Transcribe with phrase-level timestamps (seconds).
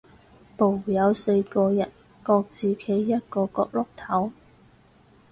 [0.57, 1.91] 部有四個人，
[2.23, 4.31] 各自企一個角落頭